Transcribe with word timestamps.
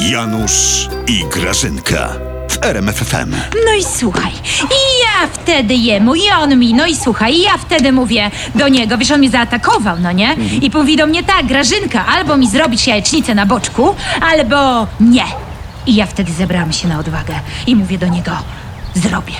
Janusz 0.00 0.88
i 1.06 1.24
Grażynka 1.32 2.08
w 2.50 2.64
RMFFM. 2.64 3.30
No 3.66 3.72
i 3.80 3.84
słuchaj, 3.98 4.32
i 4.64 4.78
ja 5.04 5.28
wtedy 5.32 5.74
jemu, 5.74 6.14
i 6.14 6.20
on 6.40 6.58
mi, 6.58 6.74
no 6.74 6.86
i 6.86 6.96
słuchaj, 6.96 7.34
i 7.34 7.42
ja 7.42 7.58
wtedy 7.58 7.92
mówię 7.92 8.30
do 8.54 8.68
niego, 8.68 8.98
wiesz, 8.98 9.10
on 9.10 9.18
mnie 9.18 9.30
zaatakował, 9.30 9.96
no 10.00 10.12
nie? 10.12 10.34
I 10.62 10.70
mówi 10.74 10.96
do 10.96 11.06
mnie 11.06 11.22
tak, 11.22 11.46
Grażynka, 11.46 12.06
albo 12.06 12.36
mi 12.36 12.48
zrobić 12.50 12.86
jajecznicę 12.86 13.34
na 13.34 13.46
boczku, 13.46 13.94
albo 14.20 14.86
nie. 15.00 15.24
I 15.86 15.94
ja 15.94 16.06
wtedy 16.06 16.32
zebrałam 16.32 16.72
się 16.72 16.88
na 16.88 16.98
odwagę 16.98 17.34
i 17.66 17.76
mówię 17.76 17.98
do 17.98 18.06
niego, 18.06 18.32
zrobię. 18.94 19.34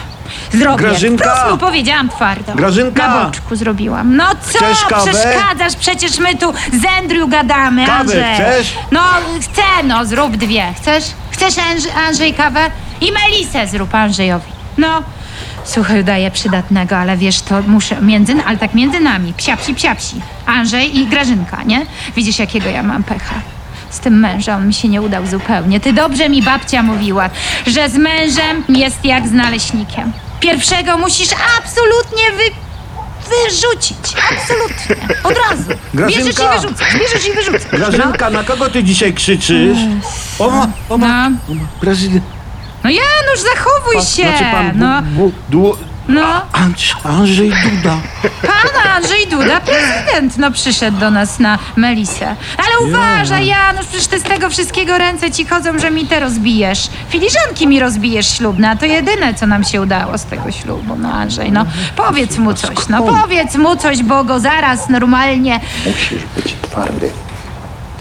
Zrobię. 0.52 0.76
Grażynka! 0.84 1.30
Wprost 1.34 1.50
mu 1.50 1.58
powiedziałam 1.58 2.08
twardo. 2.08 2.54
Grażynka! 2.54 3.08
Na 3.08 3.24
boczku 3.24 3.56
zrobiłam. 3.56 4.16
No 4.16 4.24
co, 4.52 4.58
Chcesz 4.58 4.84
kawę? 4.88 5.10
przeszkadzasz? 5.10 5.76
Przecież 5.76 6.18
my 6.18 6.34
tu 6.36 6.52
z 6.52 6.84
Andrew 6.98 7.28
gadamy, 7.30 7.86
Kawę 7.86 7.98
Andrzej. 8.00 8.22
chcesz? 8.34 8.72
No, 8.90 9.00
chcę, 9.40 9.62
no, 9.84 10.04
zrób 10.06 10.36
dwie. 10.36 10.74
Chcesz? 10.80 11.04
Chcesz, 11.30 11.58
Andrzej, 11.58 11.92
Andrzej 12.06 12.34
kawę? 12.34 12.60
I 13.00 13.12
Melisę 13.12 13.66
zrób 13.66 13.94
Andrzejowi. 13.94 14.52
No, 14.78 15.02
słuchaj, 15.64 16.00
udaję 16.00 16.30
przydatnego, 16.30 16.96
ale 16.96 17.16
wiesz, 17.16 17.42
to 17.42 17.62
muszę, 17.66 17.96
między, 18.00 18.34
ale 18.46 18.58
tak 18.58 18.74
między 18.74 19.00
nami, 19.00 19.32
psiapsi, 19.32 19.74
psiapsi. 19.74 20.20
Andrzej 20.46 20.98
i 20.98 21.06
Grażynka, 21.06 21.62
nie? 21.62 21.86
Widzisz, 22.16 22.38
jakiego 22.38 22.68
ja 22.68 22.82
mam 22.82 23.02
pecha. 23.02 23.34
Z 23.92 24.00
tym 24.00 24.18
mężem 24.20 24.66
mi 24.66 24.74
się 24.74 24.88
nie 24.88 25.02
udał 25.02 25.26
zupełnie. 25.26 25.80
Ty 25.80 25.92
dobrze 25.92 26.28
mi 26.28 26.42
babcia 26.42 26.82
mówiła, 26.82 27.30
że 27.66 27.88
z 27.90 27.94
mężem 27.96 28.64
jest 28.68 29.04
jak 29.04 29.28
z 29.28 29.32
naleśnikiem. 29.32 30.12
Pierwszego 30.40 30.98
musisz 30.98 31.28
absolutnie 31.58 32.22
wy... 32.36 32.42
wyrzucić. 33.30 33.96
Absolutnie. 34.30 34.96
Od 35.24 35.34
razu. 35.50 35.70
Bierzesz 35.94 36.16
i 36.16 36.34
Grażynka! 36.34 36.60
wyrzucasz, 36.60 36.94
bierzesz 36.98 37.28
i 37.28 37.32
wyrzucasz. 37.32 37.62
Grażynka, 37.72 38.30
na 38.30 38.44
kogo 38.44 38.70
ty 38.70 38.84
dzisiaj 38.84 39.14
krzyczysz? 39.14 39.78
O, 40.38 40.50
ma, 40.50 40.68
o, 40.88 40.98
ma, 40.98 41.30
No. 41.30 41.36
o, 41.50 41.54
ma. 41.54 41.66
No 42.84 42.90
Janusz, 42.90 43.40
zachowuj 43.54 43.94
się! 43.94 44.22
znaczy 44.22 44.44
pan, 44.52 44.72
no, 44.74 45.02
bu, 45.02 45.20
bu, 45.28 45.32
du, 45.48 45.76
no, 46.08 46.42
Andrzej, 46.52 46.96
Andrzej 47.04 47.50
Duda. 47.50 47.96
pan 48.42 48.90
Andrzej 48.96 49.26
Duda, 49.26 49.60
prezydent, 49.60 50.38
no 50.38 50.50
przyszedł 50.50 50.98
do 50.98 51.10
nas 51.10 51.38
na 51.38 51.58
Melisę. 51.76 52.36
Ale 52.56 52.88
uważaj, 52.88 53.46
Janusz, 53.46 53.86
przecież 53.86 54.06
ty 54.06 54.20
z 54.20 54.22
tego 54.22 54.50
wszystkiego 54.50 54.98
ręce 54.98 55.30
ci 55.30 55.46
chodzą, 55.46 55.78
że 55.78 55.90
mi 55.90 56.06
te 56.06 56.20
rozbijesz. 56.20 56.88
Filiżanki 57.08 57.66
mi 57.66 57.80
rozbijesz 57.80 58.36
ślubne, 58.36 58.70
a 58.70 58.76
to 58.76 58.86
jedyne, 58.86 59.34
co 59.34 59.46
nam 59.46 59.64
się 59.64 59.80
udało 59.80 60.18
z 60.18 60.24
tego 60.24 60.50
ślubu, 60.50 60.96
no 60.96 61.12
Andrzej, 61.12 61.52
no 61.52 61.66
powiedz 61.96 62.38
mu 62.38 62.54
coś, 62.54 62.88
no 62.88 63.02
powiedz 63.02 63.54
mu 63.54 63.76
coś, 63.76 64.02
bo 64.02 64.24
go 64.24 64.40
zaraz 64.40 64.88
normalnie... 64.88 65.60
Musisz 65.86 66.22
być 66.36 66.54
twardy. 66.62 67.10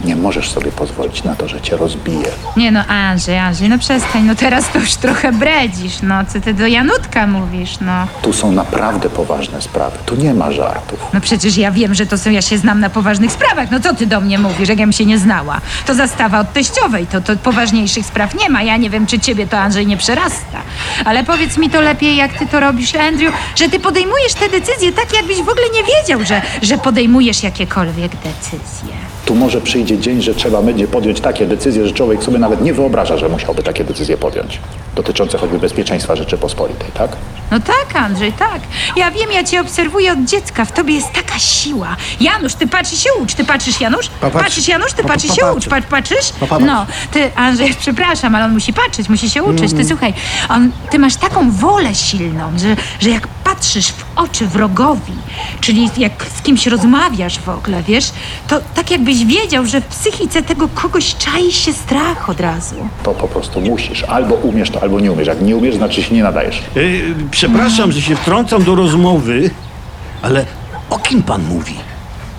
Nie 0.04 0.16
możesz 0.16 0.50
sobie 0.52 0.72
pozwolić 0.72 1.24
na 1.24 1.36
to, 1.36 1.48
że 1.48 1.62
cię 1.62 1.78
rozbije. 1.78 2.28
Nie 2.58 2.72
no, 2.72 2.86
Andrzej, 2.86 3.38
Andrzej, 3.38 3.70
no 3.70 3.80
przestań, 3.80 4.24
no 4.24 4.36
teraz 4.36 4.70
to 4.74 4.80
już 4.80 4.94
trochę 4.94 5.32
bredzisz, 5.32 6.02
no, 6.04 6.26
co 6.26 6.42
ty 6.42 6.54
do 6.54 6.68
Janutka 6.68 7.28
mówisz, 7.28 7.80
no. 7.82 8.08
Tu 8.22 8.34
są 8.34 8.52
naprawdę 8.52 9.10
poważne 9.10 9.62
sprawy. 9.62 9.98
Tu 10.06 10.16
nie 10.16 10.34
ma 10.34 10.52
żartów. 10.52 11.00
No 11.14 11.22
przecież 11.22 11.58
ja 11.58 11.72
wiem, 11.72 11.94
że 11.96 12.06
to 12.06 12.18
są, 12.18 12.30
ja 12.30 12.42
się 12.42 12.58
znam 12.58 12.80
na 12.80 12.90
poważnych 12.90 13.32
sprawach. 13.32 13.72
No 13.72 13.80
co 13.80 13.96
ty 13.96 14.06
do 14.06 14.22
mnie 14.22 14.40
mówisz, 14.40 14.70
jak 14.70 14.80
ja 14.80 14.86
bym 14.86 14.94
się 14.94 15.06
nie 15.06 15.18
znała? 15.20 15.62
To 15.86 15.94
zastawa 15.94 16.40
od 16.40 16.54
teściowej, 16.54 17.08
to, 17.08 17.22
to 17.22 17.36
poważniejszych 17.36 18.06
spraw 18.06 18.36
nie 18.36 18.50
ma. 18.50 18.64
Ja 18.64 18.78
nie 18.78 18.90
wiem, 18.90 19.08
czy 19.08 19.20
ciebie 19.20 19.48
to 19.48 19.58
Andrzej 19.60 19.88
nie 19.88 19.98
przerasta. 19.98 20.58
Ale 21.06 21.24
powiedz 21.24 21.58
mi 21.58 21.70
to 21.70 21.82
lepiej, 21.82 22.16
jak 22.16 22.34
ty 22.34 22.48
to 22.48 22.60
robisz, 22.60 22.96
Andrew, 22.96 23.34
że 23.56 23.70
ty 23.70 23.80
podejmujesz 23.80 24.34
te 24.34 24.50
decyzje 24.50 24.92
tak, 24.92 25.14
jakbyś 25.14 25.38
w 25.38 25.50
ogóle 25.50 25.66
nie 25.74 25.84
wiedział, 25.84 26.26
że, 26.26 26.42
że 26.62 26.78
podejmujesz 26.78 27.44
jakiekolwiek 27.44 28.12
decyzje. 28.16 29.01
Tu 29.26 29.36
może 29.36 29.62
przyjdzie 29.62 29.98
dzień, 29.98 30.22
że 30.22 30.36
trzeba 30.36 30.62
będzie 30.62 30.88
podjąć 30.88 31.22
takie 31.22 31.46
decyzje, 31.46 31.88
że 31.88 31.94
człowiek 31.94 32.24
sobie 32.24 32.40
nawet 32.40 32.62
nie 32.62 32.74
wyobraża, 32.74 33.18
że 33.18 33.30
musiałby 33.30 33.64
takie 33.64 33.84
decyzje 33.84 34.18
podjąć. 34.18 34.60
Dotyczące 34.96 35.38
choćby 35.38 35.60
bezpieczeństwa 35.60 36.16
Rzeczypospolitej, 36.16 36.92
tak? 36.94 37.12
No 37.52 37.60
tak, 37.60 37.96
Andrzej, 37.96 38.34
tak. 38.34 38.62
Ja 38.96 39.12
wiem, 39.12 39.32
ja 39.32 39.44
cię 39.44 39.62
obserwuję 39.62 40.14
od 40.14 40.26
dziecka. 40.26 40.66
W 40.66 40.72
tobie 40.72 40.96
jest 40.96 41.12
taka 41.14 41.40
siła. 41.40 41.96
Janusz, 42.22 42.54
ty 42.54 42.68
patrzysz 42.68 43.04
się 43.04 43.10
ucz. 43.24 43.34
Ty 43.34 43.46
patrzysz, 43.46 43.82
Janusz? 43.82 44.08
Popatrz. 44.08 44.46
Patrzysz, 44.46 44.68
Janusz? 44.68 44.94
Ty 44.94 45.04
patrzysz 45.04 45.36
się 45.36 45.46
ucz. 45.54 45.68
Patrz, 45.68 45.88
patrzysz? 45.88 46.30
popatrz. 46.40 46.66
No, 46.66 46.86
ty, 47.12 47.32
Andrzej, 47.36 47.74
przepraszam, 47.80 48.36
ale 48.36 48.46
on 48.46 48.54
musi 48.54 48.74
patrzeć, 48.74 49.10
musi 49.10 49.30
się 49.30 49.44
uczyć. 49.44 49.74
Ty 49.74 49.86
słuchaj, 49.86 50.14
on, 50.50 50.72
ty 50.90 51.00
masz 51.00 51.16
taką 51.16 51.52
wolę 51.52 51.96
silną, 51.96 52.52
że, 52.60 52.76
że 53.00 53.10
jak 53.10 53.28
patrzysz 53.56 53.88
w 53.88 54.06
oczy 54.16 54.48
wrogowi, 54.48 55.14
czyli 55.62 55.90
jak 55.98 56.26
z 56.38 56.42
kimś 56.42 56.68
rozmawiasz 56.68 57.40
w 57.40 57.50
ogóle, 57.50 57.84
wiesz, 57.84 58.12
to 58.48 58.60
tak 58.76 58.92
jakbyś 58.92 59.26
wiedział, 59.26 59.66
że 59.66 59.82
w 59.82 59.86
psychice 59.86 60.44
tego 60.44 60.68
kogoś 60.68 61.16
czai 61.16 61.52
się 61.52 61.74
strach 61.74 62.30
od 62.30 62.40
razu. 62.40 62.76
To 63.04 63.12
po 63.14 63.28
prostu 63.28 63.62
musisz. 63.62 64.04
Albo 64.04 64.36
umiesz 64.36 64.70
to, 64.70 64.82
albo 64.82 65.00
nie 65.00 65.12
umiesz. 65.12 65.28
Jak 65.28 65.42
nie 65.42 65.56
umiesz, 65.56 65.76
znaczy 65.76 66.04
się 66.04 66.16
nie 66.16 66.24
nadajesz. 66.24 66.62
Yy, 66.76 67.16
przepraszam, 67.32 67.92
że 67.92 68.02
się 68.02 68.16
wtrącam 68.16 68.64
do 68.64 68.76
rozmowy, 68.76 69.50
ale 70.22 70.46
o 70.90 71.00
kim 71.00 71.24
pan 71.24 71.44
mówi? 71.44 71.76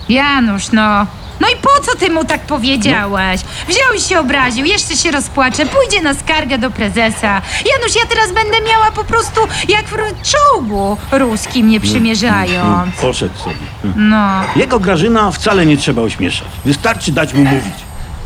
Janusz, 0.09 0.71
no. 0.71 1.05
No 1.43 1.49
i 1.49 1.55
po 1.55 1.83
co 1.85 1.97
ty 1.97 2.09
mu 2.09 2.25
tak 2.25 2.41
powiedziałeś? 2.41 3.41
Wziął 3.67 3.93
i 3.97 4.01
się 4.01 4.19
obraził, 4.19 4.65
jeszcze 4.65 4.95
się 4.95 5.11
rozpłacze, 5.11 5.65
pójdzie 5.65 6.01
na 6.01 6.13
skargę 6.13 6.57
do 6.57 6.71
prezesa. 6.71 7.41
Janusz, 7.65 7.95
ja 7.95 8.05
teraz 8.09 8.31
będę 8.31 8.69
miała 8.71 8.91
po 8.91 9.03
prostu 9.03 9.41
jak 9.67 9.85
w 9.85 9.95
czołgu 10.21 10.97
ruskim, 11.11 11.69
nie 11.69 11.79
przymierzając. 11.79 12.95
Poszedł 12.95 13.37
sobie. 13.37 13.55
No. 13.95 14.41
Jego 14.55 14.79
Grażyna 14.79 15.31
wcale 15.31 15.65
nie 15.65 15.77
trzeba 15.77 16.01
ośmieszać. 16.01 16.47
Wystarczy 16.65 17.11
dać 17.11 17.33
mu 17.33 17.43
mówić. 17.45 17.73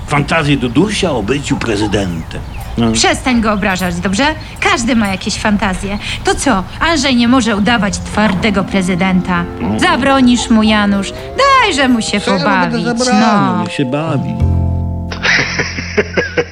Fantazję 0.08 0.58
Dudusia 0.58 1.12
o 1.12 1.24
byciu 1.24 1.58
prezydentem. 1.58 2.42
No. 2.78 2.92
Przestań 2.92 3.42
go 3.42 3.54
obrażać, 3.54 3.96
dobrze? 3.96 4.26
Każdy 4.60 4.96
ma 4.96 5.08
jakieś 5.08 5.36
fantazje. 5.36 5.98
To 6.24 6.36
co, 6.36 6.64
Andrzej 6.80 7.16
nie 7.16 7.28
może 7.28 7.56
udawać 7.56 7.98
twardego 7.98 8.64
prezydenta. 8.64 9.44
Zabronisz 9.78 10.50
mu, 10.50 10.64
Janusz. 10.64 11.14
Dajże 11.38 11.88
mu 11.88 12.02
się 12.02 12.20
pobawić. 12.20 12.86
No. 13.22 13.62
Niech 13.64 13.72
się 13.72 13.86
bawi. 13.86 14.34